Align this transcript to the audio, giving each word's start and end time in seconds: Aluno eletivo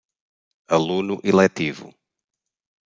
Aluno 0.77 1.19
eletivo 1.29 1.93